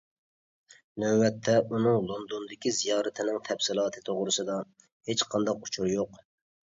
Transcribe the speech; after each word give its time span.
نۆۋەتتە 1.03 1.57
ئۇنىڭ 1.59 2.07
لوندوندىكى 2.11 2.73
زىيارىتىنىڭ 2.79 3.37
تەپسىلاتى 3.51 4.03
توغرىسىدا 4.09 4.57
ھېچقانداق 5.11 5.63
ئۇچۇر 5.69 5.93
يوق. 5.97 6.23